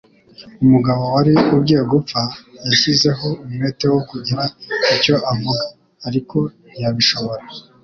Umugabo 0.65 1.01
wari 1.15 1.33
ugiye 1.57 1.81
gupfa 1.93 2.21
yashyizeho 2.67 3.27
umwete 3.45 3.85
wo 3.93 3.99
kugira 4.09 4.43
icyo 4.95 5.15
avuga, 5.31 5.63
ariko 6.07 6.37
ntiyabishobora. 6.69 7.43